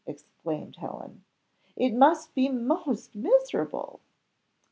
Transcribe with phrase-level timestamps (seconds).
[0.07, 1.23] exclaimed Helen,
[1.75, 3.99] "it must be most miserable."